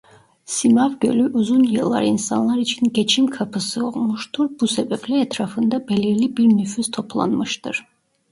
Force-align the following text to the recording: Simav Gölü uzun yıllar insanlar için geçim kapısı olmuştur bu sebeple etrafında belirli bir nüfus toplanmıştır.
Simav 0.45 0.91
Gölü 1.01 1.27
uzun 1.33 1.63
yıllar 1.63 2.01
insanlar 2.01 2.57
için 2.57 2.93
geçim 2.93 3.27
kapısı 3.27 3.85
olmuştur 3.85 4.49
bu 4.61 4.67
sebeple 4.67 5.21
etrafında 5.21 5.87
belirli 5.87 6.37
bir 6.37 6.45
nüfus 6.49 6.91
toplanmıştır. 6.91 7.85